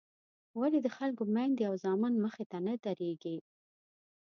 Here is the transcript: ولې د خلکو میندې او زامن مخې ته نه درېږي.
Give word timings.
ولې 0.59 0.79
د 0.83 0.87
خلکو 0.97 1.23
میندې 1.35 1.63
او 1.69 1.73
زامن 1.83 2.13
مخې 2.23 2.45
ته 2.51 2.57
نه 2.65 2.73
درېږي. 2.85 3.37